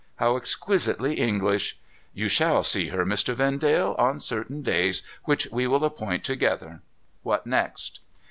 How 0.15 0.35
exquisitely 0.35 1.13
English! 1.13 1.77
You 2.15 2.27
shall 2.27 2.63
see 2.63 2.87
her, 2.87 3.05
Mr. 3.05 3.35
Vendale, 3.35 3.93
on 3.99 4.19
certain 4.19 4.63
days, 4.63 5.03
which 5.25 5.45
we 5.51 5.67
will 5.67 5.85
appoint 5.85 6.23
together. 6.23 6.81
What 7.21 7.45
next 7.45 7.99